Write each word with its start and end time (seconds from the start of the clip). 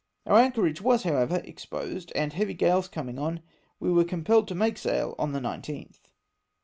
Our 0.25 0.39
anchorage 0.39 0.81
was, 0.81 1.03
however, 1.03 1.41
exposed, 1.43 2.11
and 2.15 2.33
heavy 2.33 2.55
gales 2.55 2.87
coming 2.87 3.19
on, 3.19 3.41
we 3.79 3.91
were 3.91 4.03
compelled 4.03 4.47
to 4.47 4.55
make 4.55 4.79
sail 4.79 5.13
on 5.19 5.31
the 5.31 5.39
19th. 5.39 5.99